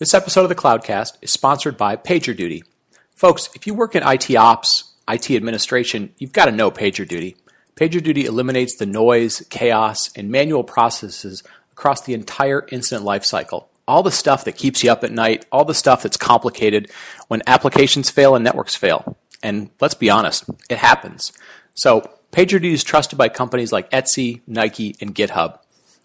[0.00, 2.62] This episode of the Cloudcast is sponsored by PagerDuty.
[3.14, 7.36] Folks, if you work in IT ops, IT administration, you've got to know PagerDuty.
[7.76, 11.42] PagerDuty eliminates the noise, chaos, and manual processes
[11.72, 13.66] across the entire incident lifecycle.
[13.86, 16.90] All the stuff that keeps you up at night, all the stuff that's complicated
[17.28, 19.18] when applications fail and networks fail.
[19.42, 21.30] And let's be honest, it happens.
[21.74, 25.58] So PagerDuty is trusted by companies like Etsy, Nike, and GitHub,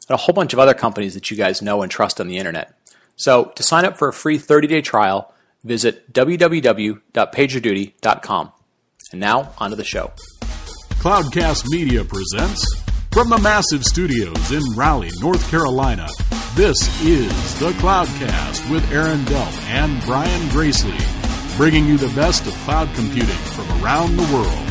[0.10, 2.36] and a whole bunch of other companies that you guys know and trust on the
[2.36, 2.78] internet.
[3.16, 5.34] So to sign up for a free 30-day trial,
[5.64, 8.52] visit www.pagerduty.com.
[9.12, 10.12] And now, onto the show.
[11.00, 12.66] Cloudcast Media presents
[13.12, 16.08] from the massive studios in Raleigh, North Carolina.
[16.56, 20.98] This is the Cloudcast with Aaron Delp and Brian Gracely,
[21.58, 24.65] bringing you the best of cloud computing from around the world.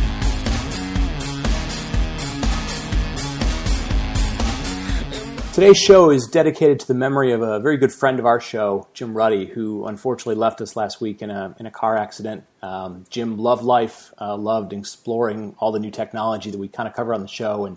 [5.55, 8.89] Today's show is dedicated to the memory of a very good friend of our show,
[8.93, 12.43] Jim Ruddy, who unfortunately left us last week in a, in a car accident.
[12.61, 16.95] Um, Jim loved life, uh, loved exploring all the new technology that we kind of
[16.97, 17.77] cover on the show, and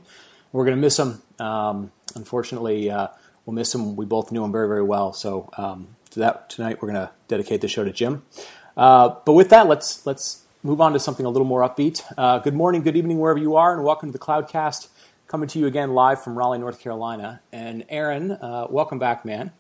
[0.52, 1.22] we're going to miss him.
[1.38, 3.10] Um, unfortunately, uh,
[3.46, 3.96] we'll miss him.
[3.96, 5.14] We both knew him very, very well.
[5.14, 8.24] So um, to that tonight, we're going to dedicate the show to Jim.
[8.76, 12.02] Uh, but with that, let's let's move on to something a little more upbeat.
[12.18, 14.88] Uh, good morning, good evening, wherever you are, and welcome to the Cloudcast
[15.28, 17.42] coming to you again live from Raleigh, North Carolina.
[17.52, 19.52] And Aaron, uh, welcome back, man.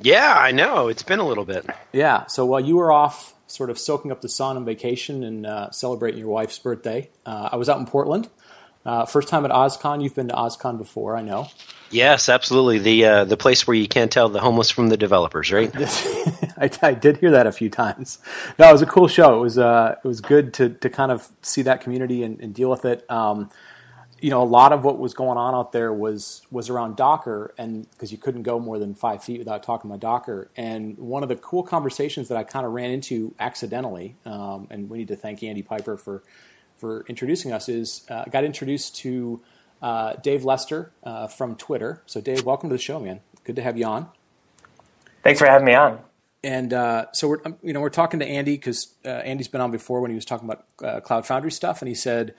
[0.00, 0.88] Yeah, I know.
[0.88, 1.66] It's been a little bit.
[1.92, 2.26] Yeah.
[2.26, 5.70] So while you were off sort of soaking up the sun on vacation and uh,
[5.70, 8.28] celebrating your wife's birthday, uh, I was out in Portland.
[8.86, 10.02] Uh, first time at OSCON.
[10.02, 11.48] You've been to OSCON before, I know.
[11.90, 12.78] Yes, absolutely.
[12.78, 15.70] The uh, the place where you can't tell the homeless from the developers, right?
[16.58, 18.18] I, I, did hear that a few times.
[18.58, 19.38] No, it was a cool show.
[19.38, 22.54] It was uh, it was good to to kind of see that community and, and
[22.54, 23.10] deal with it.
[23.10, 23.50] Um,
[24.20, 27.54] you know, a lot of what was going on out there was was around Docker,
[27.56, 30.50] and because you couldn't go more than five feet without talking about Docker.
[30.56, 34.90] And one of the cool conversations that I kind of ran into accidentally, um, and
[34.90, 36.22] we need to thank Andy Piper for
[36.76, 39.40] for introducing us, is uh, I got introduced to
[39.82, 42.02] uh, Dave Lester uh, from Twitter.
[42.06, 43.20] So, Dave, welcome to the show, man.
[43.44, 44.08] Good to have you on.
[45.22, 46.00] Thanks for having me on.
[46.42, 49.70] And uh, so we're you know we're talking to Andy because uh, Andy's been on
[49.70, 52.34] before when he was talking about uh, Cloud Foundry stuff, and he said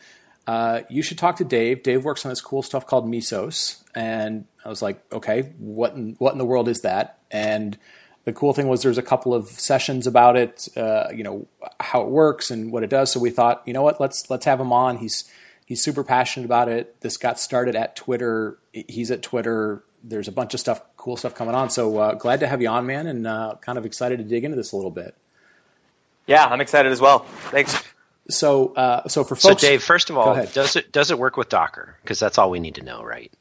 [0.49, 1.83] uh, you should talk to Dave.
[1.83, 6.15] Dave works on this cool stuff called Mesos, and I was like, okay, what in,
[6.17, 7.19] what in the world is that?
[7.29, 7.77] And
[8.23, 11.47] the cool thing was there's a couple of sessions about it, uh, you know,
[11.79, 13.11] how it works and what it does.
[13.11, 14.97] So we thought, you know what, let's let's have him on.
[14.97, 15.29] He's
[15.67, 16.99] he's super passionate about it.
[17.01, 18.57] This got started at Twitter.
[18.73, 19.83] He's at Twitter.
[20.03, 21.69] There's a bunch of stuff, cool stuff coming on.
[21.69, 24.43] So uh, glad to have you on, man, and uh, kind of excited to dig
[24.43, 25.13] into this a little bit.
[26.25, 27.19] Yeah, I'm excited as well.
[27.51, 27.83] Thanks.
[28.29, 31.35] So, uh, so for folks, so Dave, first of all, does it does it work
[31.35, 31.97] with Docker?
[32.01, 33.31] Because that's all we need to know, right?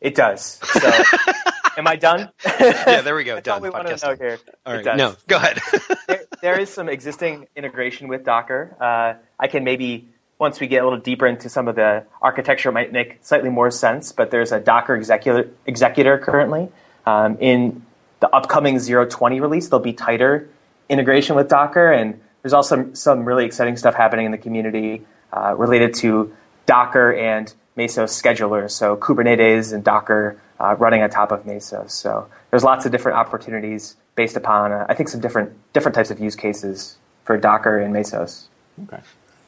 [0.00, 0.60] It does.
[0.62, 0.92] So,
[1.78, 2.30] am I done?
[2.44, 3.34] yeah, there we go.
[3.36, 3.56] that's done.
[3.56, 4.38] all we want to know here.
[4.66, 5.60] All right, no, go ahead.
[6.08, 8.76] there, there is some existing integration with Docker.
[8.78, 12.68] Uh, I can maybe once we get a little deeper into some of the architecture,
[12.68, 14.12] it might make slightly more sense.
[14.12, 16.68] But there's a Docker executor, executor currently
[17.06, 17.84] um, in
[18.20, 19.68] the upcoming 020 release.
[19.68, 20.48] There'll be tighter
[20.88, 25.54] integration with Docker and there's also some really exciting stuff happening in the community uh,
[25.56, 31.46] related to Docker and Mesos schedulers, so Kubernetes and Docker uh, running on top of
[31.46, 31.90] Mesos.
[31.90, 36.10] So there's lots of different opportunities based upon, uh, I think, some different different types
[36.10, 38.44] of use cases for Docker and Mesos.
[38.84, 39.00] Okay.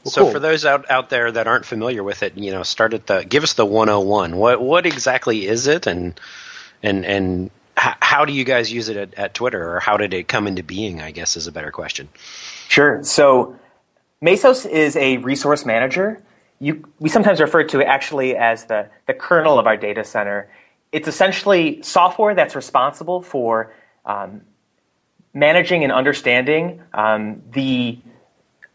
[0.05, 0.33] Well, so cool.
[0.33, 3.25] for those out, out there that aren't familiar with it, you know, start at the
[3.28, 4.37] give us the 101.
[4.37, 6.19] What what exactly is it, and
[6.83, 10.29] and and how do you guys use it at, at Twitter, or how did it
[10.29, 11.01] come into being?
[11.01, 12.09] I guess is a better question.
[12.69, 13.03] Sure.
[13.03, 13.57] So
[14.23, 16.23] Mesos is a resource manager.
[16.59, 20.51] You, we sometimes refer to it actually as the, the kernel of our data center.
[20.91, 23.75] It's essentially software that's responsible for
[24.07, 24.41] um,
[25.35, 27.99] managing and understanding um, the,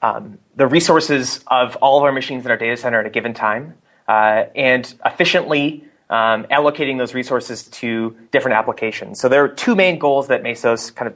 [0.04, 3.34] um, the resources of all of our machines in our data center at a given
[3.34, 3.74] time
[4.08, 9.20] uh, and efficiently um, allocating those resources to different applications.
[9.20, 11.16] So there are two main goals that Mesos kind of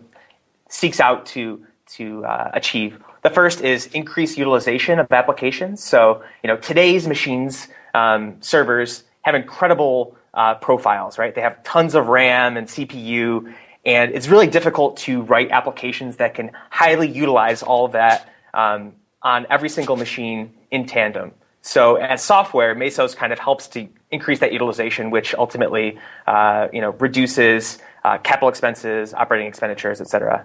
[0.70, 1.64] seeks out to
[1.98, 3.00] to uh, achieve.
[3.22, 5.84] The first is increase utilization of applications.
[5.84, 11.34] So, you know, today's machines, um, servers have incredible uh, profiles, right?
[11.34, 13.54] They have tons of RAM and CPU,
[13.86, 18.94] and it's really difficult to write applications that can highly utilize all of that um,
[19.22, 21.32] on every single machine in tandem.
[21.62, 25.88] So, as software, Mesos kind of helps to increase that utilization, which ultimately,
[26.34, 27.62] uh, you know, reduces
[28.04, 30.38] uh, capital expenses, operating expenditures, et cetera.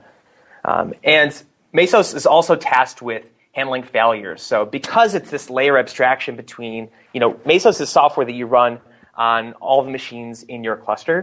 [0.71, 1.31] Um, and
[1.73, 4.41] Mesos is also tasked with handling failures.
[4.51, 8.73] So because it's this layer abstraction between, you know, Mesos is software that you run
[9.15, 11.17] on all the machines in your cluster,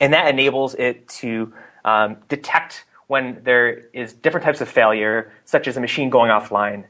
[0.00, 1.52] and that enables it to
[1.84, 6.84] um, detect when there is different types of failure, such as a machine going offline.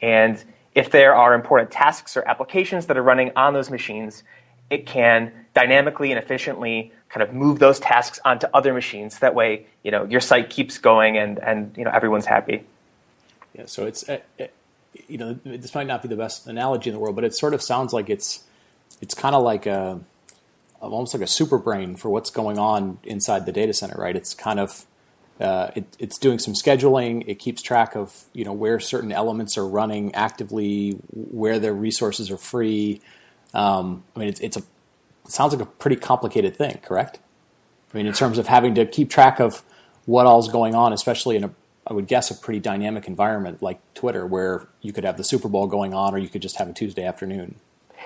[0.00, 0.36] And
[0.74, 4.22] if there are important tasks or applications that are running on those machines,
[4.70, 9.20] it can dynamically and efficiently kind of move those tasks onto other machines.
[9.20, 12.64] That way, you know, your site keeps going and, and you know, everyone's happy.
[13.54, 14.46] Yeah, so it's, uh, uh
[15.08, 17.52] you know, this might not be the best analogy in the world, but it sort
[17.52, 18.44] of sounds like it's,
[19.00, 20.00] it's kind of like a,
[20.80, 24.16] almost like a super brain for what's going on inside the data center, right?
[24.16, 24.86] It's kind of
[25.40, 27.24] uh, it, it's doing some scheduling.
[27.26, 32.30] It keeps track of you know where certain elements are running actively, where their resources
[32.30, 33.00] are free.
[33.52, 34.62] Um, I mean, it's, it's a
[35.24, 37.18] it sounds like a pretty complicated thing, correct?
[37.92, 39.62] I mean, in terms of having to keep track of
[40.06, 41.50] what all's going on, especially in a
[41.86, 45.48] I would guess a pretty dynamic environment like Twitter, where you could have the Super
[45.48, 47.56] Bowl going on, or you could just have a Tuesday afternoon.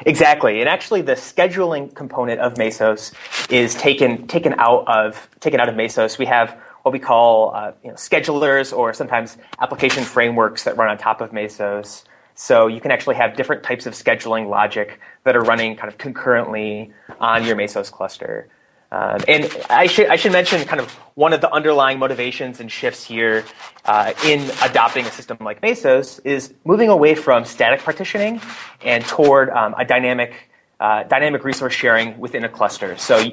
[0.07, 3.13] Exactly, and actually, the scheduling component of Mesos
[3.51, 6.19] is taken taken out of taken out of Mesos.
[6.19, 6.57] We have
[6.89, 11.21] what we call uh, you know, schedulers or sometimes application frameworks that run on top
[11.21, 12.05] of Mesos.
[12.35, 15.99] So you can actually have different types of scheduling logic that are running kind of
[15.99, 16.91] concurrently
[17.21, 18.49] on your Mesos cluster.
[18.91, 22.73] Um, and I should, I should mention kind of one of the underlying motivations and
[22.73, 23.45] shifts here
[23.85, 28.41] uh, in adopting a system like Mesos is moving away from static partitioning
[28.83, 30.49] and toward um, a dynamic,
[30.81, 32.97] uh, dynamic resource sharing within a cluster.
[32.97, 33.31] So,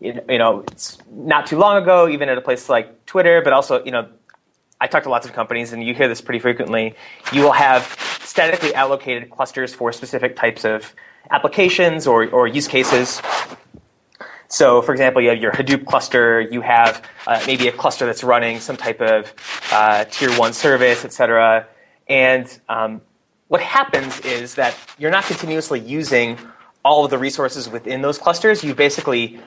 [0.00, 3.84] you know, it's not too long ago, even at a place like Twitter, but also,
[3.84, 4.08] you know,
[4.80, 6.94] I talk to lots of companies, and you hear this pretty frequently.
[7.32, 10.94] You will have statically allocated clusters for specific types of
[11.30, 13.22] applications or, or use cases
[14.54, 18.22] so, for example, you have your Hadoop cluster, you have uh, maybe a cluster that's
[18.22, 19.34] running some type of
[19.72, 21.66] uh, tier one service, et cetera.
[22.08, 23.00] And um,
[23.48, 26.38] what happens is that you're not continuously using
[26.84, 28.62] all of the resources within those clusters.
[28.62, 29.40] You've basically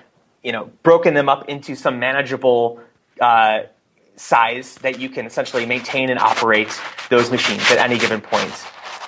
[0.48, 2.80] you know, broken them up into some manageable
[3.20, 3.64] uh,
[4.16, 6.70] size that you can essentially maintain and operate
[7.10, 8.54] those machines at any given point.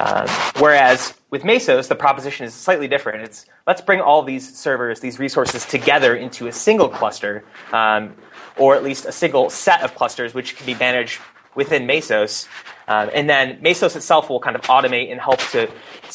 [0.02, 0.28] Um,
[0.58, 3.22] whereas with Mesos, the proposition is slightly different.
[3.22, 8.14] It's let's bring all these servers, these resources together into a single cluster, um,
[8.58, 11.22] or at least a single set of clusters, which can be managed
[11.56, 12.50] within Mesos.
[12.90, 15.70] Um, and then Mesos itself will kind of automate and help to,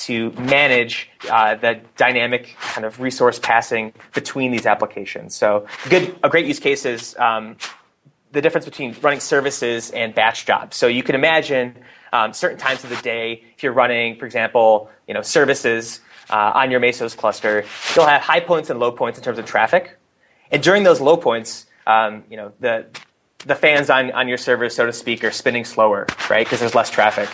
[0.07, 5.37] to manage uh, the dynamic kind of resource passing between these applications.
[5.37, 7.57] So good, a great use case is um,
[8.33, 10.77] the difference between running services and batch jobs.
[10.77, 11.77] So you can imagine
[12.13, 16.53] um, certain times of the day, if you're running, for example, you know, services uh,
[16.57, 19.97] on your Mesos cluster, you'll have high points and low points in terms of traffic.
[20.51, 22.87] And during those low points, um, you know, the,
[23.47, 26.47] the fans on, on your server, so to speak, are spinning slower, right?
[26.47, 27.29] Because there's less traffic.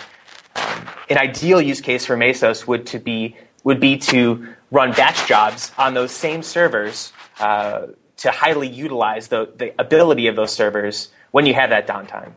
[0.57, 5.27] Um, an ideal use case for Mesos would to be would be to run batch
[5.29, 11.11] jobs on those same servers uh, to highly utilize the, the ability of those servers
[11.31, 12.33] when you have that downtime.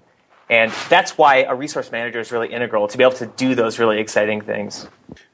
[0.49, 3.79] And that's why a resource manager is really integral to be able to do those
[3.79, 4.87] really exciting things.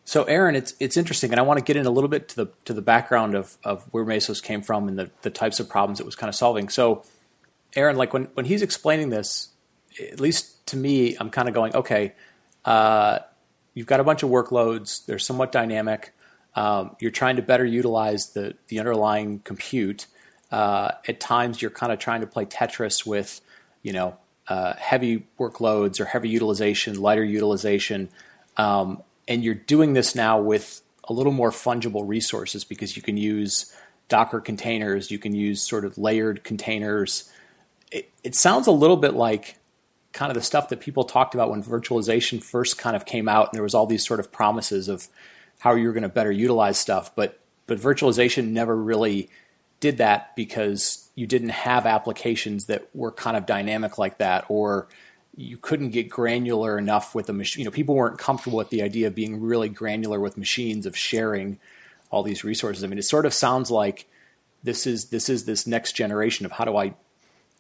[0.06, 2.36] So, Aaron, it's it's interesting, and I want to get in a little bit to
[2.36, 5.70] the to the background of, of where Mesos came from and the, the types of
[5.70, 6.70] problems it was kind of solving.
[6.70, 7.04] So,
[7.76, 9.50] Aaron, like when, when he's explaining this,
[10.00, 12.14] at least to me, I'm kind of going, okay,
[12.66, 13.20] uh,
[13.74, 16.14] you've got a bunch of workloads, they're somewhat dynamic.
[16.56, 20.08] Um, you're trying to better utilize the the underlying compute.
[20.52, 23.40] Uh, at times, you're kind of trying to play Tetris with,
[23.84, 24.18] you know,
[24.48, 28.10] uh, heavy workloads or heavy utilization, lighter utilization,
[28.58, 33.16] um, and you're doing this now with a little more fungible resources because you can
[33.16, 33.74] use
[34.08, 37.32] Docker containers, you can use sort of layered containers.
[37.92, 39.58] It, it sounds a little bit like
[40.12, 43.50] kind of the stuff that people talked about when virtualization first kind of came out,
[43.50, 45.08] and there was all these sort of promises of
[45.60, 49.30] how you were going to better utilize stuff, but but virtualization never really
[49.80, 54.88] did that because you didn't have applications that were kind of dynamic like that, or
[55.36, 57.62] you couldn't get granular enough with the machine.
[57.62, 60.98] You know, people weren't comfortable with the idea of being really granular with machines, of
[60.98, 61.60] sharing
[62.10, 62.84] all these resources.
[62.84, 64.08] I mean, it sort of sounds like
[64.64, 66.96] this is this is this next generation of how do I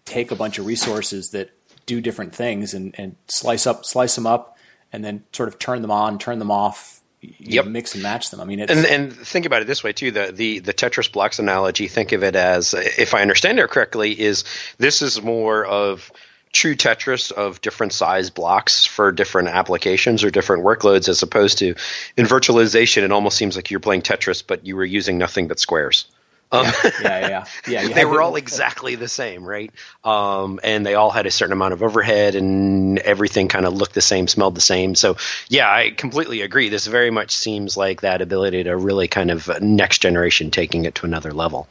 [0.09, 1.51] take a bunch of resources that
[1.85, 4.57] do different things and, and slice up slice them up
[4.91, 7.65] and then sort of turn them on, turn them off, yep.
[7.65, 8.39] mix and match them.
[8.39, 11.39] I mean, and and think about it this way too: the the the Tetris blocks
[11.39, 11.87] analogy.
[11.87, 14.43] Think of it as, if I understand it correctly, is
[14.77, 16.11] this is more of
[16.51, 21.75] true Tetris of different size blocks for different applications or different workloads, as opposed to
[22.17, 25.59] in virtualization, it almost seems like you're playing Tetris, but you were using nothing but
[25.59, 26.05] squares.
[26.51, 27.81] Um, yeah, yeah, yeah.
[27.83, 29.71] yeah they were all exactly the same, right?
[30.03, 33.93] Um, and they all had a certain amount of overhead, and everything kind of looked
[33.93, 34.95] the same, smelled the same.
[34.95, 36.69] So, yeah, I completely agree.
[36.69, 40.95] This very much seems like that ability to really kind of next generation taking it
[40.95, 41.67] to another level.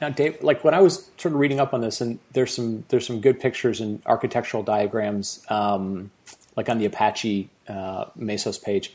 [0.00, 2.84] Now, Dave, like when I was sort of reading up on this, and there's some
[2.88, 6.10] there's some good pictures and architectural diagrams, um,
[6.54, 8.92] like on the Apache uh, Mesos page.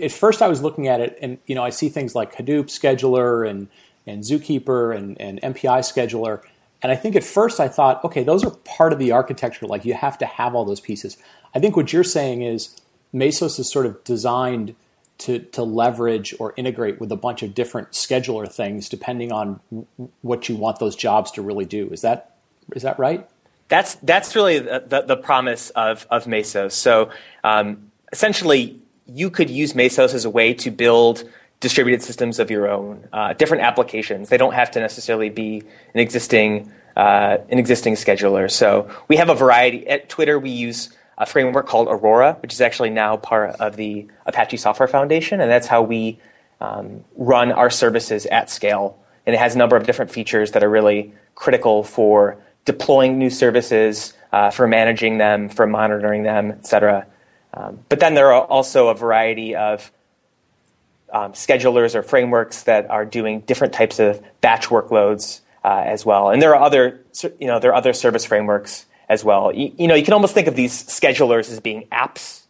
[0.00, 2.66] At first, I was looking at it, and you know, I see things like Hadoop
[2.66, 3.68] scheduler and
[4.06, 6.42] and Zookeeper and, and MPI scheduler,
[6.82, 9.66] and I think at first I thought, okay, those are part of the architecture.
[9.66, 11.16] Like you have to have all those pieces.
[11.54, 12.76] I think what you're saying is
[13.12, 14.74] Mesos is sort of designed
[15.18, 19.60] to, to leverage or integrate with a bunch of different scheduler things depending on
[20.22, 21.88] what you want those jobs to really do.
[21.90, 22.36] Is that
[22.74, 23.28] is that right?
[23.68, 26.72] That's that's really the, the, the promise of, of Mesos.
[26.72, 27.10] So
[27.42, 31.24] um, essentially, you could use Mesos as a way to build
[31.60, 34.28] distributed systems of your own, uh, different applications.
[34.28, 35.62] They don't have to necessarily be
[35.94, 38.50] an existing uh, an existing scheduler.
[38.50, 39.86] So we have a variety.
[39.88, 44.08] At Twitter, we use a framework called Aurora, which is actually now part of the
[44.26, 46.18] Apache Software Foundation, and that's how we
[46.60, 48.98] um, run our services at scale.
[49.26, 53.30] And it has a number of different features that are really critical for deploying new
[53.30, 57.06] services, uh, for managing them, for monitoring them, et cetera.
[57.54, 59.90] Um, but then there are also a variety of
[61.12, 66.30] um, schedulers or frameworks that are doing different types of batch workloads uh, as well.
[66.30, 67.00] And there are other,
[67.38, 69.54] you know, there are other service frameworks as well.
[69.54, 72.42] You, you, know, you can almost think of these schedulers as being apps.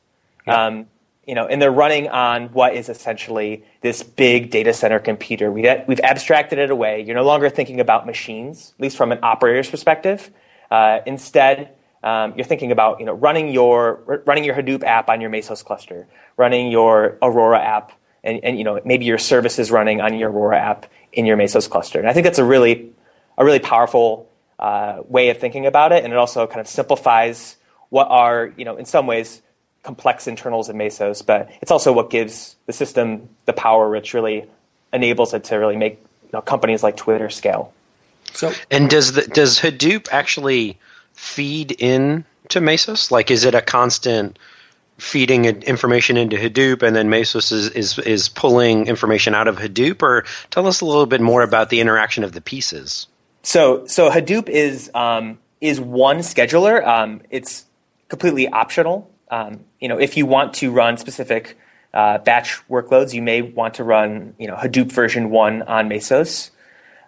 [0.46, 0.66] Yeah.
[0.66, 0.86] Um,
[1.26, 5.52] you know, and they're running on what is essentially this big data center computer.
[5.52, 7.02] We, we've abstracted it away.
[7.02, 10.30] You're no longer thinking about machines, at least from an operator's perspective.
[10.70, 15.20] Uh, instead, um, you're thinking about you know running your running your Hadoop app on
[15.20, 20.00] your Mesos cluster, running your Aurora app, and, and you know maybe your services running
[20.00, 21.98] on your Aurora app in your Mesos cluster.
[21.98, 22.92] And I think that's a really
[23.36, 24.28] a really powerful
[24.58, 27.56] uh, way of thinking about it, and it also kind of simplifies
[27.90, 29.42] what are, you know, in some ways
[29.82, 34.44] complex internals of Mesos, but it's also what gives the system the power which really
[34.92, 37.72] enables it to really make you know, companies like Twitter scale.
[38.34, 40.78] So, and does the, does Hadoop actually
[41.18, 43.10] feed in to Mesos?
[43.10, 44.38] Like, is it a constant
[44.98, 50.02] feeding information into Hadoop, and then Mesos is, is is pulling information out of Hadoop?
[50.02, 53.08] Or tell us a little bit more about the interaction of the pieces.
[53.42, 56.86] So so Hadoop is um, is one scheduler.
[56.86, 57.64] Um, it's
[58.08, 59.10] completely optional.
[59.30, 61.58] Um, you know, if you want to run specific
[61.92, 66.50] uh, batch workloads, you may want to run you know Hadoop version one on Mesos.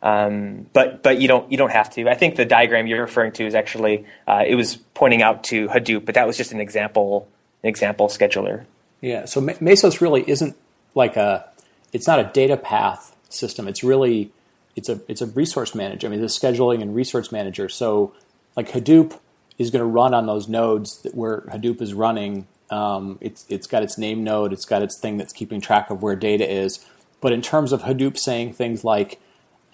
[0.02, 2.08] Um, but but you don't you don't have to.
[2.08, 5.68] I think the diagram you're referring to is actually uh, it was pointing out to
[5.68, 7.28] Hadoop, but that was just an example
[7.62, 8.64] an example scheduler.
[9.00, 9.26] Yeah.
[9.26, 10.56] So Mesos really isn't
[10.94, 11.46] like a
[11.92, 13.68] it's not a data path system.
[13.68, 14.32] It's really
[14.76, 16.06] it's a it's a resource manager.
[16.06, 17.68] I mean, a scheduling and resource manager.
[17.68, 18.14] So
[18.56, 19.18] like Hadoop
[19.58, 22.46] is going to run on those nodes where Hadoop is running.
[22.70, 24.52] Um, it's it's got its name node.
[24.52, 26.84] It's got its thing that's keeping track of where data is.
[27.20, 29.20] But in terms of Hadoop saying things like,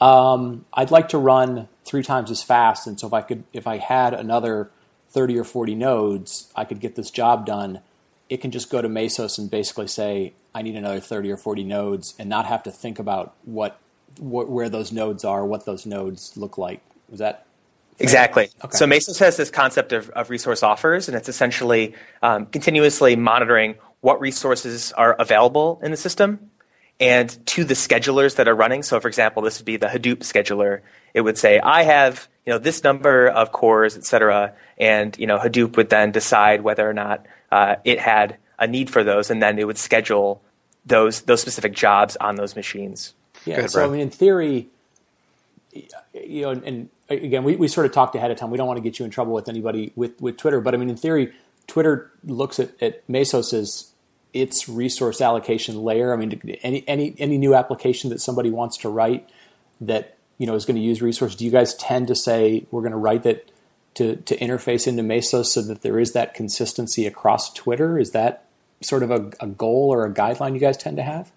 [0.00, 3.66] um, I'd like to run three times as fast, and so if I could, if
[3.66, 4.70] I had another
[5.10, 7.80] thirty or forty nodes, I could get this job done.
[8.28, 11.64] It can just go to Mesos and basically say, I need another thirty or forty
[11.64, 13.78] nodes, and not have to think about what
[14.18, 16.80] wh- where those nodes are, what those nodes look like.
[17.08, 17.46] Was that
[17.98, 18.50] Exactly.
[18.62, 18.76] Okay.
[18.76, 23.76] So Mesos has this concept of, of resource offers, and it's essentially um, continuously monitoring
[24.00, 26.50] what resources are available in the system
[26.98, 28.82] and to the schedulers that are running.
[28.82, 30.80] So, for example, this would be the Hadoop scheduler.
[31.14, 35.26] It would say, I have you know this number of cores, et cetera, and you
[35.26, 39.30] know Hadoop would then decide whether or not uh, it had a need for those,
[39.30, 40.42] and then it would schedule
[40.84, 43.14] those those specific jobs on those machines.
[43.44, 43.58] Yeah.
[43.58, 44.68] Ahead, so I mean, in theory,
[46.14, 48.50] you know, and again, we, we sort of talked ahead of time.
[48.50, 50.76] We don't want to get you in trouble with anybody with, with Twitter, but I
[50.76, 51.32] mean, in theory,
[51.66, 53.90] Twitter looks at, at Mesos as
[54.32, 56.12] its resource allocation layer.
[56.12, 59.28] I mean, any any any new application that somebody wants to write
[59.80, 62.82] that you know is going to use resource, do you guys tend to say we're
[62.82, 63.50] going to write that
[63.94, 67.98] to to interface into Mesos so that there is that consistency across Twitter?
[67.98, 68.44] Is that
[68.82, 71.32] sort of a, a goal or a guideline you guys tend to have?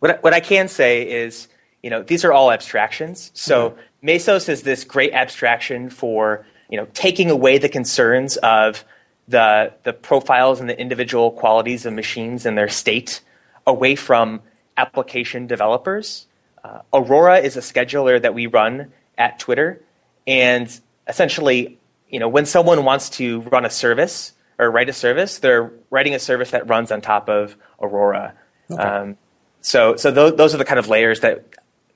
[0.00, 1.48] What I, what I can say is,
[1.82, 3.30] you know, these are all abstractions.
[3.34, 4.08] So mm-hmm.
[4.08, 8.84] Mesos is this great abstraction for you know taking away the concerns of
[9.30, 13.20] the the profiles and the individual qualities of machines and their state
[13.66, 14.40] away from
[14.76, 16.26] application developers.
[16.62, 19.80] Uh, Aurora is a scheduler that we run at Twitter,
[20.26, 25.38] and essentially, you know, when someone wants to run a service or write a service,
[25.38, 28.34] they're writing a service that runs on top of Aurora.
[28.70, 28.82] Okay.
[28.82, 29.16] Um,
[29.60, 31.44] so so those, those are the kind of layers that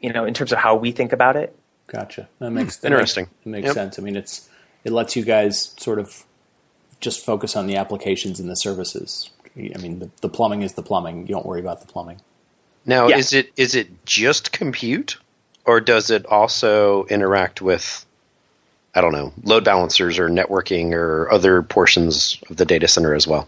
[0.00, 1.56] you know in terms of how we think about it.
[1.88, 2.28] Gotcha.
[2.38, 3.28] That makes that interesting.
[3.44, 3.74] Makes, makes yep.
[3.74, 3.98] sense.
[3.98, 4.48] I mean, it's
[4.84, 6.24] it lets you guys sort of
[7.04, 9.30] just focus on the applications and the services.
[9.56, 11.28] I mean, the, the plumbing is the plumbing.
[11.28, 12.20] You don't worry about the plumbing.
[12.86, 13.18] Now, yeah.
[13.18, 15.18] is it is it just compute,
[15.64, 18.04] or does it also interact with
[18.94, 23.26] I don't know load balancers or networking or other portions of the data center as
[23.26, 23.46] well?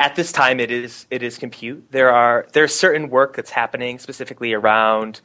[0.00, 1.90] At this time, it is it is compute.
[1.90, 5.20] There are there's certain work that's happening specifically around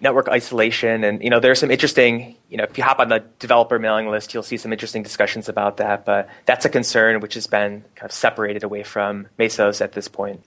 [0.00, 2.36] network isolation, and you know there's some interesting.
[2.48, 5.48] You know, if you hop on the developer mailing list, you'll see some interesting discussions
[5.48, 6.04] about that.
[6.04, 10.08] But that's a concern which has been kind of separated away from Mesos at this
[10.08, 10.44] point.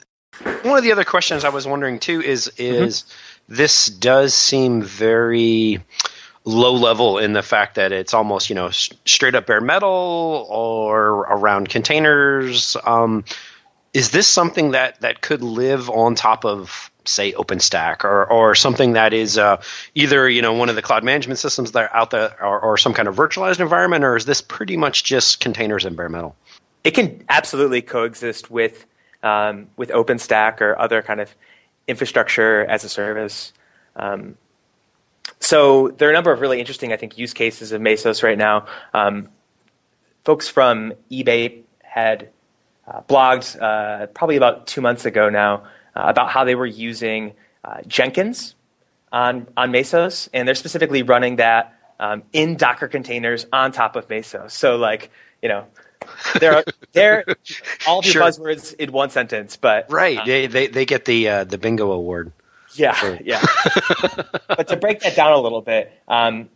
[0.63, 3.56] One of the other questions I was wondering too is is mm-hmm.
[3.56, 5.84] this does seem very
[6.46, 11.25] low level in the fact that it's almost you know straight up bare metal or
[11.30, 12.77] around containers.
[12.86, 13.25] Um,
[13.94, 18.94] is this something that that could live on top of say OpenStack or or something
[18.94, 19.62] that is uh,
[19.96, 22.78] either you know one of the cloud management systems that are out there or, or
[22.78, 26.36] some kind of virtualized environment, or is this pretty much just containers and bare metal?
[26.84, 28.86] It can absolutely coexist with
[29.24, 31.34] um, with OpenStack or other kind of
[31.88, 33.54] infrastructure as a service.
[33.96, 34.38] Um,
[35.40, 38.38] so there are a number of really interesting, I think, use cases of Mesos right
[38.38, 38.66] now.
[38.94, 39.30] Um,
[40.24, 42.30] folks from eBay had
[42.88, 45.64] uh, blogged uh, probably about two months ago now
[46.04, 48.56] about how they were using uh, Jenkins
[49.12, 54.08] on on Mesos, and they're specifically running that um, in Docker containers on top of
[54.08, 54.51] Mesos.
[54.51, 55.12] So, like,
[55.42, 55.66] you know,
[56.39, 56.63] they're
[56.94, 57.25] they're
[57.88, 58.22] all the sure.
[58.22, 61.92] buzzwords in one sentence, but right, uh, they, they they get the uh, the bingo
[61.92, 62.32] award.
[62.74, 63.42] Yeah, yeah.
[64.48, 66.50] but to break that down a little bit, um,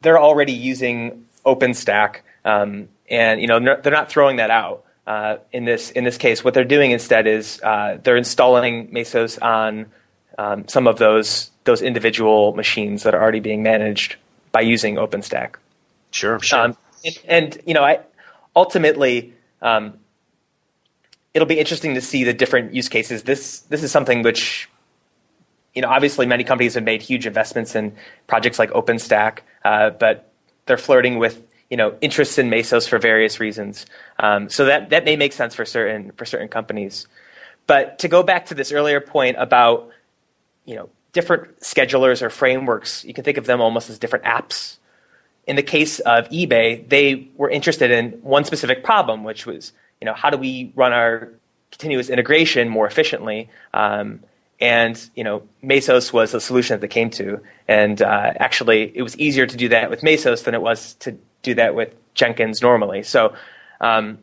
[0.00, 4.84] they're already using OpenStack, um, and you know they're not throwing that out.
[5.06, 9.38] Uh, in this in this case, what they're doing instead is uh, they're installing Mesos
[9.40, 9.86] on
[10.36, 14.16] um, some of those those individual machines that are already being managed
[14.50, 15.56] by using OpenStack.
[16.10, 16.58] Sure, sure.
[16.58, 18.00] Um, and, and, you know, I
[18.54, 19.94] ultimately um,
[21.34, 23.22] it'll be interesting to see the different use cases.
[23.22, 24.68] This this is something which
[25.76, 27.94] you know, obviously many companies have made huge investments in
[28.26, 30.32] projects like OpenStack, uh, but
[30.64, 33.86] they're flirting with you know interests in Mesos for various reasons.
[34.18, 37.06] Um, so that that may make sense for certain for certain companies.
[37.66, 39.90] But to go back to this earlier point about
[40.64, 44.76] you know different schedulers or frameworks, you can think of them almost as different apps.
[45.46, 50.04] In the case of eBay, they were interested in one specific problem, which was you
[50.04, 51.30] know how do we run our
[51.70, 54.20] continuous integration more efficiently um,
[54.60, 59.02] and you know Mesos was the solution that they came to, and uh, actually it
[59.02, 62.60] was easier to do that with Mesos than it was to do that with Jenkins
[62.60, 63.02] normally.
[63.02, 63.34] So
[63.80, 64.18] um,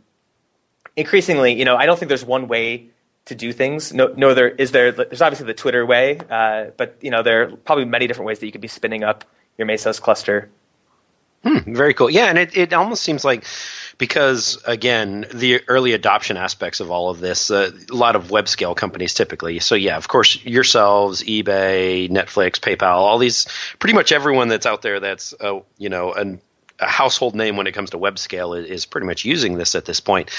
[0.96, 2.90] increasingly, you know, I don't think there's one way
[3.26, 3.94] to do things.
[3.94, 4.92] No, no, there is there.
[4.92, 8.40] There's obviously the Twitter way, uh, but you know there are probably many different ways
[8.40, 9.24] that you could be spinning up
[9.58, 10.50] your Mesos cluster.
[11.44, 12.10] Hmm, very cool.
[12.10, 13.46] Yeah, and it, it almost seems like
[13.98, 18.48] because again the early adoption aspects of all of this uh, a lot of web
[18.48, 23.46] scale companies typically so yeah of course yourselves ebay netflix paypal all these
[23.78, 26.42] pretty much everyone that's out there that's uh, you know an,
[26.84, 29.76] a household name when it comes to web scale is, is pretty much using this
[29.76, 30.30] at this point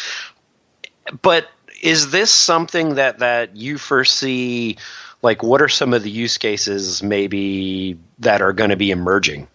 [1.23, 1.49] but
[1.83, 4.79] is this something that that you foresee
[5.23, 9.49] like what are some of the use cases maybe that are going to be emerging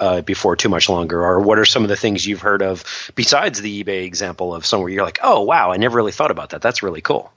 [0.00, 1.24] uh, before too much longer?
[1.24, 4.64] Or what are some of the things you've heard of besides the eBay example of
[4.66, 6.62] somewhere you're like, oh, wow, I never really thought about that.
[6.62, 7.32] That's really cool.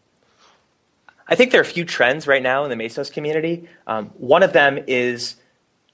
[1.28, 3.68] I think there are a few trends right now in the Mesos community.
[3.86, 5.36] Um, one of them is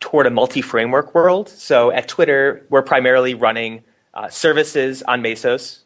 [0.03, 1.47] toward a multi framework world.
[1.47, 5.79] So at Twitter, we're primarily running uh, services on Mesos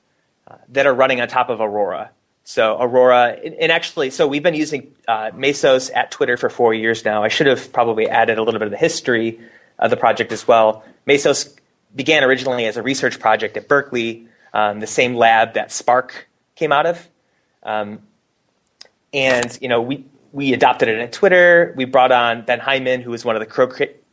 [0.47, 2.10] uh, that are running on top of Aurora.
[2.43, 7.06] So Aurora, and actually, so we've been using uh, Mesos at Twitter for four years
[7.06, 7.23] now.
[7.23, 9.39] I should have probably added a little bit of the history
[9.77, 10.84] of the project as well.
[11.06, 11.56] Mesos
[11.95, 16.71] began originally as a research project at Berkeley, um, the same lab that Spark came
[16.71, 17.08] out of.
[17.62, 17.99] Um,
[19.13, 21.75] and you know, we we adopted it at Twitter.
[21.77, 23.45] We brought on Ben Hindman, who was one of the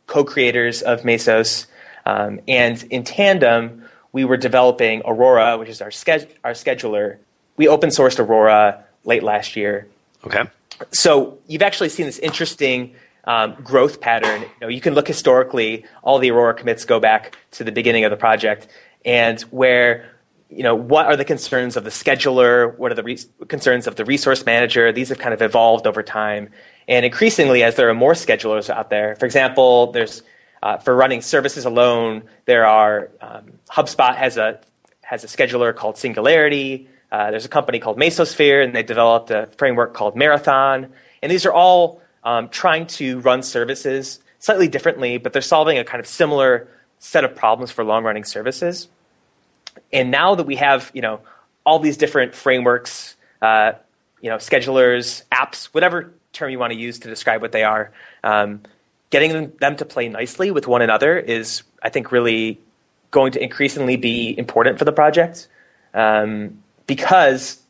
[0.07, 1.67] co-creators of Mesos,
[2.05, 7.17] um, and in tandem, we were developing Aurora, which is our sched- our scheduler.
[7.57, 9.87] We open sourced Aurora late last year.
[10.25, 10.43] Okay.
[10.91, 14.41] So you've actually seen this interesting um, growth pattern.
[14.41, 18.03] You, know, you can look historically, all the Aurora commits go back to the beginning
[18.03, 18.67] of the project,
[19.03, 20.11] and where
[20.49, 23.95] you know what are the concerns of the scheduler, what are the re- concerns of
[23.95, 24.91] the resource manager.
[24.91, 26.49] These have kind of evolved over time,
[26.87, 29.15] and increasingly as there are more schedulers out there.
[29.15, 30.23] For example, there's
[30.61, 34.59] uh, for running services alone, there are um, HubSpot has a
[35.01, 36.89] has a scheduler called Singularity.
[37.11, 40.91] Uh, there's a company called Mesosphere, and they developed a framework called Marathon.
[41.21, 45.83] And these are all um, trying to run services slightly differently, but they're solving a
[45.83, 46.67] kind of similar
[46.97, 48.87] set of problems for long running services.
[49.93, 51.21] And now that we have, you know,
[51.65, 53.73] all these different frameworks, uh,
[54.21, 57.91] you know, schedulers, apps, whatever term you want to use to describe what they are.
[58.23, 58.61] Um,
[59.09, 62.59] getting them to play nicely with one another is, I think, really
[63.11, 65.47] going to increasingly be important for the project
[65.93, 67.61] um, because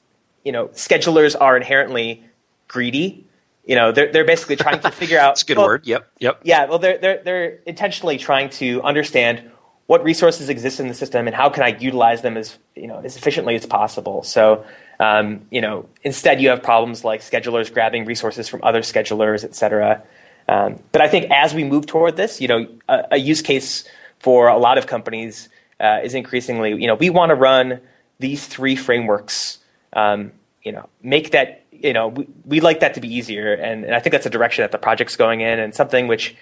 [0.44, 2.24] you know schedulers are inherently
[2.68, 3.26] greedy.
[3.66, 5.36] You know, they're they're basically trying to figure out.
[5.36, 5.86] That's a good well, word.
[5.86, 6.08] Yep.
[6.20, 6.42] Yep.
[6.44, 6.66] Yeah.
[6.66, 9.52] Well, they're they're they're intentionally trying to understand
[9.88, 13.00] what resources exist in the system and how can I utilize them as you know
[13.04, 14.24] as efficiently as possible.
[14.24, 14.66] So
[15.00, 19.56] um, you know instead you have problems like schedulers grabbing resources from other schedulers, et
[19.56, 20.04] cetera.
[20.48, 23.84] Um, but I think as we move toward this, you know, a, a use case
[24.20, 27.82] for a lot of companies uh, is increasingly, you know, we want to run
[28.20, 29.58] these three frameworks.
[29.94, 30.32] Um,
[30.62, 33.96] you know, make that, you know, we, we'd like that to be easier, and, and
[33.96, 36.36] I think that's a direction that the project's going in, and something which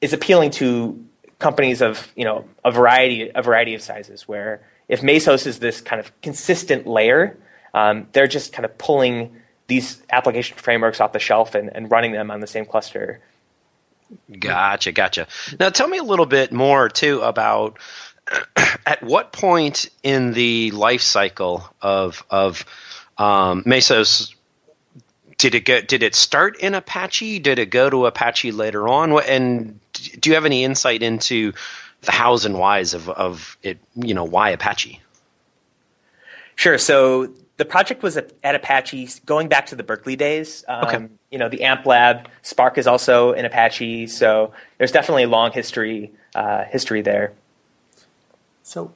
[0.00, 1.04] is appealing to
[1.38, 4.28] companies of, you know, a variety a variety of sizes.
[4.28, 7.38] Where if Mesos is this kind of consistent layer,
[7.74, 12.12] um, they're just kind of pulling these application frameworks off the shelf and, and running
[12.12, 13.20] them on the same cluster.
[14.38, 15.26] Gotcha, gotcha.
[15.58, 17.78] Now tell me a little bit more too about
[18.86, 22.64] at what point in the life cycle of of
[23.16, 24.34] um, Mesos
[25.38, 25.80] did it go?
[25.80, 27.40] Did it start in Apache?
[27.40, 29.20] Did it go to Apache later on?
[29.22, 31.52] And do you have any insight into
[32.02, 33.78] the hows and whys of of it?
[33.96, 35.00] You know, why Apache?
[36.54, 36.78] Sure.
[36.78, 40.64] So the project was at, Apache going back to the Berkeley days.
[40.66, 41.06] Um, okay.
[41.30, 45.52] You know, the AMP lab, Spark is also in Apache, so there's definitely a long
[45.52, 47.34] history uh, history there.
[48.64, 48.92] So,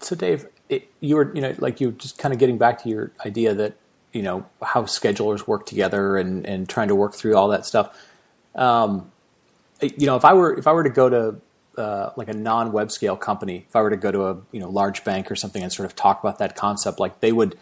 [0.00, 2.90] so Dave, it, you were you know like you just kind of getting back to
[2.90, 3.76] your idea that
[4.12, 7.98] you know how schedulers work together and and trying to work through all that stuff.
[8.54, 9.10] Um,
[9.80, 11.40] you know, if I were if I were to go to
[11.80, 14.60] uh, like a non web scale company, if I were to go to a you
[14.60, 17.56] know large bank or something and sort of talk about that concept, like they would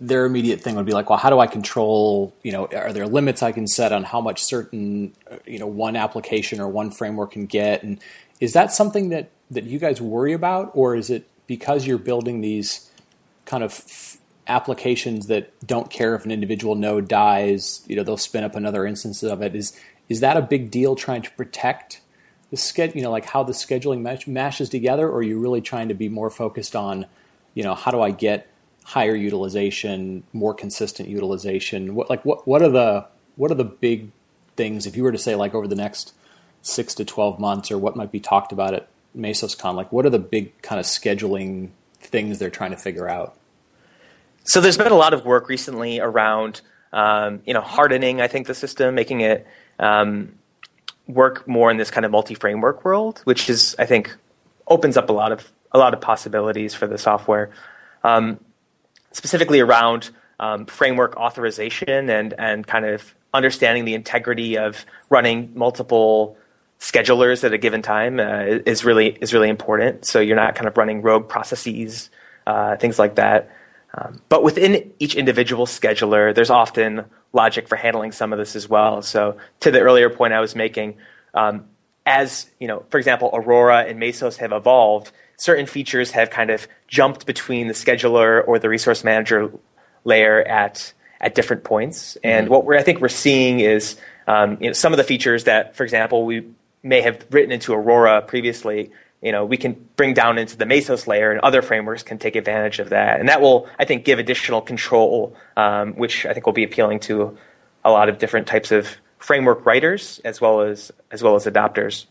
[0.00, 3.06] their immediate thing would be like, well, how do I control, you know, are there
[3.06, 5.12] limits I can set on how much certain,
[5.46, 7.82] you know, one application or one framework can get?
[7.82, 8.00] And
[8.40, 10.70] is that something that, that you guys worry about?
[10.74, 12.90] Or is it because you're building these
[13.44, 18.16] kind of f- applications that don't care if an individual node dies, you know, they'll
[18.16, 19.56] spin up another instance of it.
[19.56, 22.00] Is, is that a big deal trying to protect
[22.50, 25.08] the schedule, you know, like how the scheduling mash- mashes together?
[25.08, 27.06] Or are you really trying to be more focused on,
[27.54, 28.46] you know, how do I get
[28.88, 31.94] higher utilization, more consistent utilization?
[31.94, 34.10] What like what what are the what are the big
[34.56, 36.14] things if you were to say like over the next
[36.62, 39.74] six to twelve months, or what might be talked about at MesosCon?
[39.74, 41.68] Like what are the big kind of scheduling
[42.00, 43.36] things they're trying to figure out?
[44.44, 46.62] So there's been a lot of work recently around
[46.94, 48.22] um, you know hardening.
[48.22, 49.46] I think the system, making it
[49.78, 50.38] um,
[51.06, 54.16] work more in this kind of multi-framework world, which is I think
[54.66, 57.50] opens up a lot of a lot of possibilities for the software.
[58.02, 58.40] Um,
[59.18, 66.36] specifically around um, framework authorization and and kind of understanding the integrity of running multiple
[66.78, 70.06] schedulers at a given time uh, is really is really important.
[70.06, 72.10] So you're not kind of running rogue processes,
[72.46, 73.50] uh, things like that.
[73.94, 78.68] Um, but within each individual scheduler, there's often logic for handling some of this as
[78.68, 79.02] well.
[79.02, 80.96] So to the earlier point I was making,
[81.34, 81.64] um,
[82.06, 86.68] as you know, for example, Aurora and Mesos have evolved, certain features have kind of
[86.86, 89.50] jumped between the scheduler or the resource manager
[90.04, 92.16] layer at at different points.
[92.22, 92.52] And mm-hmm.
[92.52, 93.96] what we're, I think we're seeing is
[94.28, 96.46] um, you know, some of the features that, for example, we
[96.82, 98.92] may have written into Aurora previously.
[99.22, 102.36] You know, we can bring down into the Mesos layer, and other frameworks can take
[102.36, 103.18] advantage of that.
[103.18, 107.00] And that will, I think, give additional control, um, which I think will be appealing
[107.00, 107.36] to
[107.84, 112.06] a lot of different types of framework writers as well as as well as adopters.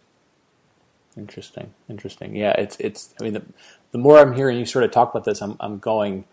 [1.17, 2.35] Interesting, interesting.
[2.35, 3.13] Yeah, it's it's.
[3.19, 3.43] I mean, the,
[3.91, 6.25] the more I'm hearing you sort of talk about this, I'm I'm going.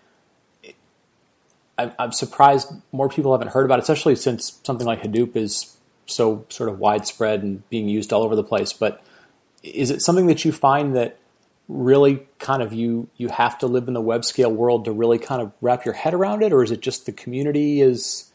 [1.77, 5.77] I'm, I'm surprised more people haven't heard about it, especially since something like Hadoop is
[6.07, 8.73] so sort of widespread and being used all over the place.
[8.73, 9.03] But
[9.62, 11.18] is it something that you find that
[11.66, 15.18] really kind of you you have to live in the web scale world to really
[15.18, 18.31] kind of wrap your head around it, or is it just the community is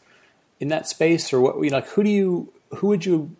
[0.58, 1.62] in that space, or what?
[1.62, 3.36] You know, like who do you who would you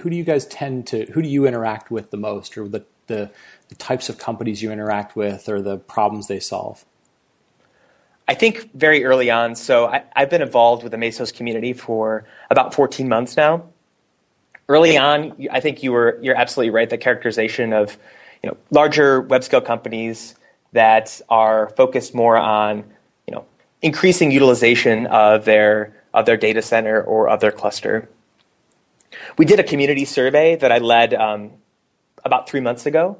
[0.00, 2.84] who do you guys tend to who do you interact with the most or the,
[3.06, 3.30] the,
[3.68, 6.84] the types of companies you interact with or the problems they solve
[8.30, 9.56] I think very early on.
[9.56, 13.64] So I, have been involved with the Mesos community for about 14 months now.
[14.68, 16.88] Early on, I think you were you're absolutely right.
[16.88, 17.98] The characterization of
[18.44, 20.36] you know larger web scale companies
[20.70, 22.84] that are focused more on
[23.26, 23.46] you know
[23.82, 28.08] increasing utilization of their of their data center or of their cluster.
[29.36, 31.52] We did a community survey that I led um,
[32.24, 33.18] about three months ago,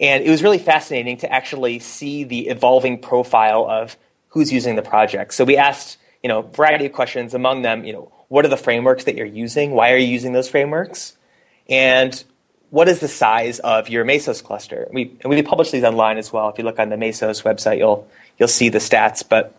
[0.00, 3.96] and it was really fascinating to actually see the evolving profile of
[4.28, 5.34] who's using the project.
[5.34, 7.34] So we asked, you know, a variety of questions.
[7.34, 9.70] Among them, you know, what are the frameworks that you're using?
[9.70, 11.16] Why are you using those frameworks?
[11.68, 12.22] And
[12.70, 14.88] what is the size of your Mesos cluster?
[14.92, 16.48] We, and we publish these online as well.
[16.48, 19.22] If you look on the Mesos website, you'll, you'll see the stats.
[19.26, 19.54] But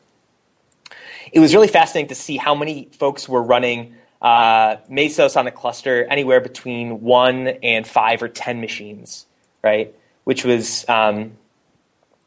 [1.31, 5.51] it was really fascinating to see how many folks were running uh, Mesos on a
[5.51, 9.27] cluster anywhere between one and five or 10 machines,
[9.63, 9.93] right?
[10.23, 11.33] Which was, um,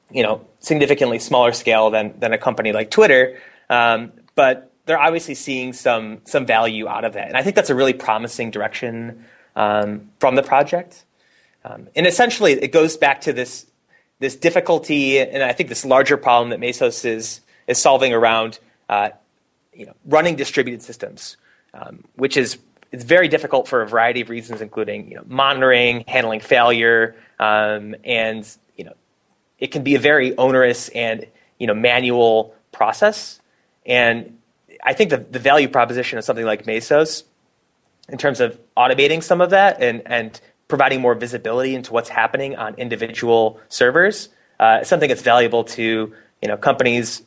[0.08, 3.40] you know, significantly smaller scale than, than a company like Twitter.
[3.68, 7.24] Um, but they're obviously seeing some, some value out of it.
[7.26, 9.24] And I think that's a really promising direction
[9.56, 11.04] um, from the project.
[11.64, 13.66] Um, and essentially, it goes back to this,
[14.20, 19.11] this difficulty, and I think this larger problem that Mesos is, is solving around uh,
[19.72, 21.37] you know, running distributed systems,
[21.74, 22.59] um, which is
[22.90, 27.94] it's very difficult for a variety of reasons, including you know, monitoring, handling failure, um,
[28.04, 28.94] and you know,
[29.59, 31.26] it can be a very onerous and
[31.59, 33.40] you know, manual process.
[33.85, 34.38] And
[34.85, 37.24] I think the, the value proposition of something like Mesos,
[38.09, 42.57] in terms of automating some of that and, and providing more visibility into what's happening
[42.57, 44.28] on individual servers,
[44.61, 47.22] uh, is something that's valuable to you know, companies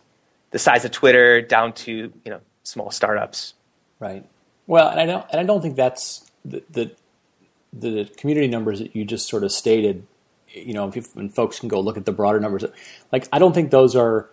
[0.52, 1.92] the size of Twitter down to
[2.24, 3.54] you know small startups.
[4.00, 4.26] Right.
[4.72, 6.96] Well, and I don't and I don't think that's the the,
[7.74, 10.08] the community numbers that you just sort of stated.
[10.48, 12.64] You know, and folks can go look at the broader numbers.
[13.12, 14.30] Like, I don't think those are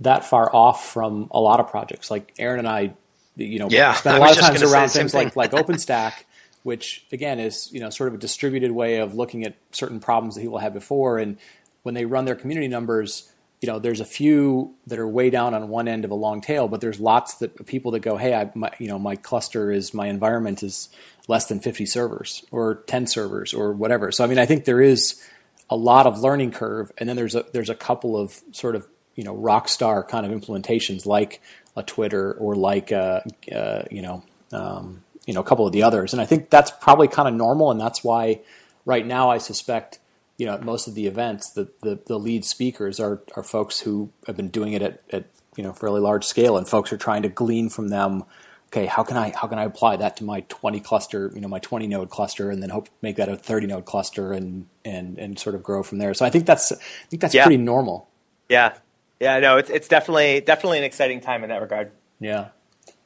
[0.00, 2.10] that far off from a lot of projects.
[2.10, 2.92] Like Aaron and I,
[3.36, 6.24] you know, yeah, spend a lot of times around things like like OpenStack,
[6.62, 10.34] which again is you know sort of a distributed way of looking at certain problems
[10.34, 11.18] that people had before.
[11.18, 11.38] And
[11.84, 13.29] when they run their community numbers,
[13.60, 16.40] you know, there's a few that are way down on one end of a long
[16.40, 19.70] tail, but there's lots that people that go, hey, I, my, you know, my cluster
[19.70, 20.88] is my environment is
[21.28, 24.12] less than 50 servers or 10 servers or whatever.
[24.12, 25.22] So I mean, I think there is
[25.70, 28.86] a lot of learning curve, and then there's a there's a couple of sort of
[29.14, 31.40] you know rock star kind of implementations like
[31.76, 35.84] a Twitter or like a, uh, you know um, you know a couple of the
[35.84, 38.40] others, and I think that's probably kind of normal, and that's why
[38.84, 40.00] right now I suspect
[40.40, 43.80] you know, at most of the events, the, the, the, lead speakers are, are folks
[43.80, 46.96] who have been doing it at, at, you know, fairly large scale and folks are
[46.96, 48.24] trying to glean from them,
[48.68, 51.48] okay, how can I, how can I apply that to my 20 cluster, you know,
[51.48, 55.18] my 20 node cluster and then hope make that a 30 node cluster and, and,
[55.18, 56.14] and sort of grow from there.
[56.14, 56.76] So I think that's, I
[57.10, 57.44] think that's yeah.
[57.44, 58.08] pretty normal.
[58.48, 58.72] Yeah.
[59.20, 61.90] Yeah, no, it's, it's definitely, definitely an exciting time in that regard.
[62.18, 62.48] Yeah.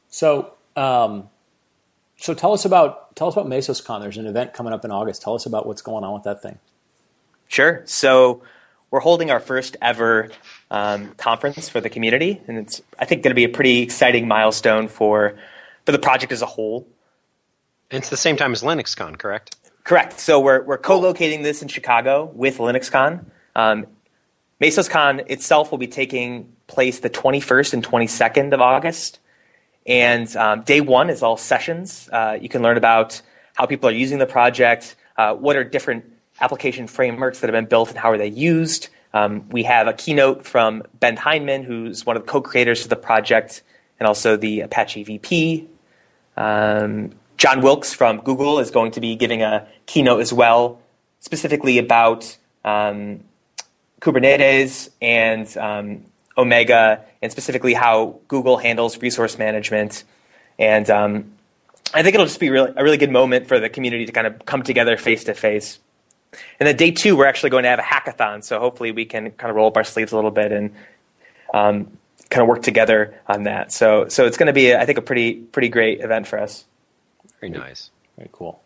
[0.09, 1.29] So, um,
[2.17, 4.01] so tell us about, tell us about MesosCon.
[4.01, 5.23] There's an event coming up in August.
[5.23, 6.61] Tell us about what's going on with that thing.
[7.55, 7.83] Sure.
[7.85, 8.43] So
[8.91, 10.29] we're holding our first ever
[10.73, 14.27] um, conference for the community, and it's I think going to be a pretty exciting
[14.27, 15.37] milestone for
[15.87, 16.89] for the project as a whole.
[17.93, 19.55] It's the same time as LinuxCon, correct?
[19.85, 20.19] Correct.
[20.19, 23.25] So we're we're co-locating this in Chicago with LinuxCon.
[23.55, 23.87] Um,
[24.61, 29.21] MesosCon itself will be taking place the 21st and 22nd of August.
[29.87, 32.09] And um, day one is all sessions.
[32.13, 33.23] Uh, you can learn about
[33.55, 37.69] how people are using the project, uh, what are different application frameworks that have been
[37.69, 38.89] built and how are they used.
[39.13, 42.97] Um, we have a keynote from Ben Hindman, who's one of the co-creators of the
[42.97, 43.63] project
[44.01, 45.69] and also the Apache VP.
[46.37, 50.81] Um, John Wilkes from Google is going to be giving a keynote as well,
[51.21, 53.21] specifically about um,
[54.01, 56.05] Kubernetes and um,
[56.37, 60.05] Omega, and specifically how Google handles resource management.
[60.59, 61.33] And um,
[61.93, 64.27] I think it'll just be really, a really good moment for the community to kind
[64.27, 65.79] of come together face to face.
[66.61, 68.43] And then day two, we're actually going to have a hackathon.
[68.43, 70.75] So hopefully we can kind of roll up our sleeves a little bit and
[71.53, 71.99] um,
[72.31, 73.73] kind of work together on that.
[73.73, 76.65] So so it's going to be, I think, a pretty pretty great event for us.
[77.41, 77.91] Very nice.
[78.17, 78.61] Very cool.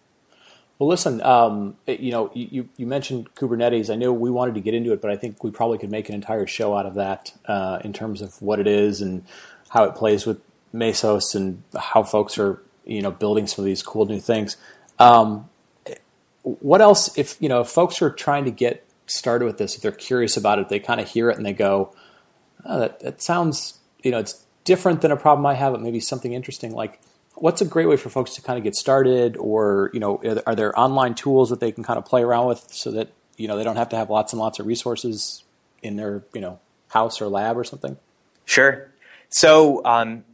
[0.78, 3.90] Well, listen, um, you know, you, you mentioned Kubernetes.
[3.90, 6.08] I know we wanted to get into it, but I think we probably could make
[6.08, 9.24] an entire show out of that uh, in terms of what it is and
[9.70, 10.40] how it plays with
[10.72, 14.56] Mesos and how folks are, you know, building some of these cool new things.
[15.00, 15.48] Um,
[16.42, 19.82] what else if you know if folks are trying to get started with this if
[19.82, 21.94] they're curious about it they kind of hear it and they go
[22.66, 26.00] oh, that, that sounds you know it's different than a problem i have but maybe
[26.00, 26.72] something interesting.
[26.72, 27.00] Like
[27.34, 30.54] what's a great way for folks to kind of get started or you know are
[30.54, 33.56] there online tools that they can kind of play around with so that you know
[33.56, 35.44] they don't have to have lots and lots of resources
[35.82, 37.96] in their you know house or lab or something?
[38.44, 38.90] Sure.
[39.28, 40.24] So um,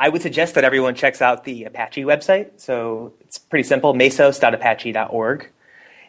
[0.00, 2.58] I would suggest that everyone checks out the Apache website.
[2.58, 5.50] So it's pretty simple, mesos.apache.org.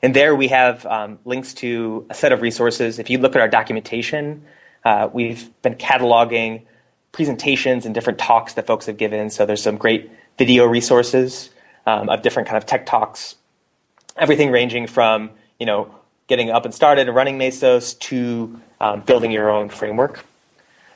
[0.01, 2.99] And there we have um, links to a set of resources.
[2.99, 4.45] If you look at our documentation,
[4.85, 6.63] uh, we've been cataloging
[7.11, 9.29] presentations and different talks that folks have given.
[9.29, 11.49] So there's some great video resources
[11.85, 13.35] um, of different kind of tech talks,
[14.15, 15.93] everything ranging from you know
[16.27, 20.25] getting up and started and running Mesos to um, building your own framework.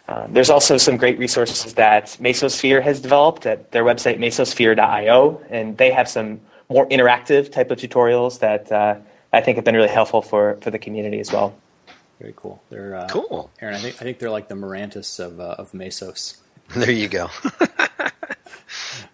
[0.07, 5.77] Uh, there's also some great resources that Mesosphere has developed at their website, mesosphere.io, and
[5.77, 6.39] they have some
[6.69, 8.95] more interactive type of tutorials that uh,
[9.33, 11.55] I think have been really helpful for, for the community as well.
[12.19, 12.61] Very cool.
[12.69, 13.51] They're uh, cool.
[13.61, 16.37] Aaron, I think I think they're like the Mirantis of uh, of Mesos.
[16.75, 17.29] There you go.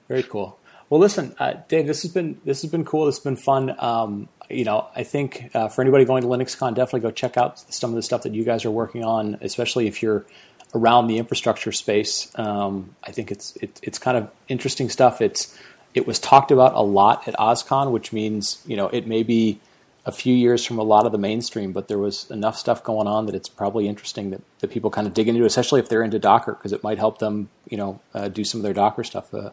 [0.08, 0.58] Very cool.
[0.90, 3.08] Well, listen, uh, Dave, this has been this has been cool.
[3.08, 3.76] This has been fun.
[3.80, 7.60] Um, you know, I think uh, for anybody going to LinuxCon, definitely go check out
[7.74, 10.26] some of the stuff that you guys are working on, especially if you're
[10.74, 12.32] around the infrastructure space.
[12.36, 15.22] Um, I think it's it, it's kind of interesting stuff.
[15.22, 15.58] It's
[15.94, 19.60] it was talked about a lot at OSCON, which means you know it may be
[20.06, 23.08] a few years from a lot of the mainstream, but there was enough stuff going
[23.08, 26.02] on that it's probably interesting that, that people kind of dig into, especially if they're
[26.02, 29.04] into Docker, because it might help them, you know, uh, do some of their Docker
[29.04, 29.52] stuff uh,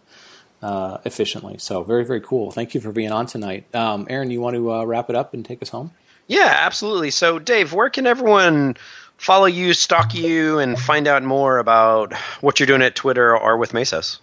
[0.63, 1.59] uh, efficiently.
[1.59, 2.51] So very, very cool.
[2.51, 3.73] Thank you for being on tonight.
[3.75, 5.91] Um, Aaron, you want to uh, wrap it up and take us home?
[6.27, 7.11] Yeah, absolutely.
[7.11, 8.77] So, Dave, where can everyone
[9.19, 13.57] follow you, stalk you, and find out more about what you're doing at Twitter or
[13.57, 14.19] with Mesos?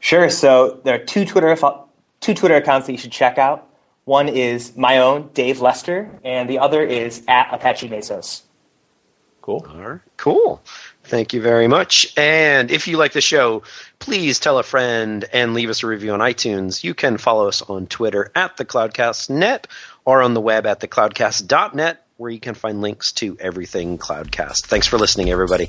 [0.00, 0.30] Sure.
[0.30, 1.54] So there are two Twitter
[2.20, 3.66] two Twitter accounts that you should check out.
[4.04, 8.42] One is my own, Dave Lester, and the other is at Apache Mesos.
[9.42, 9.66] Cool.
[9.68, 10.00] All right.
[10.16, 10.62] Cool.
[11.04, 12.12] Thank you very much.
[12.18, 13.62] And if you like the show,
[13.98, 16.84] please tell a friend and leave us a review on iTunes.
[16.84, 19.66] You can follow us on Twitter at the Cloudcast.net
[20.04, 24.66] or on the web at thecloudcast.net, where you can find links to everything Cloudcast.
[24.66, 25.68] Thanks for listening, everybody.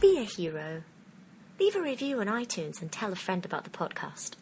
[0.00, 0.82] Be a hero.
[1.60, 4.32] Leave a review on iTunes and tell a friend about the podcast.